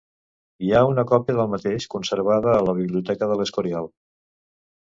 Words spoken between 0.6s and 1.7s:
Hi ha una còpia del